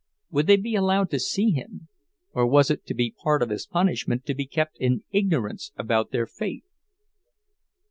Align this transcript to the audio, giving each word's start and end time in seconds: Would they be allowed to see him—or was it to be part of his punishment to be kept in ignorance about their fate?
Would 0.31 0.47
they 0.47 0.57
be 0.57 0.73
allowed 0.73 1.11
to 1.11 1.19
see 1.19 1.51
him—or 1.51 2.47
was 2.47 2.71
it 2.71 2.87
to 2.87 2.95
be 2.95 3.13
part 3.21 3.43
of 3.43 3.51
his 3.51 3.67
punishment 3.67 4.25
to 4.25 4.33
be 4.33 4.47
kept 4.47 4.79
in 4.79 5.03
ignorance 5.11 5.71
about 5.77 6.09
their 6.09 6.25
fate? 6.25 6.65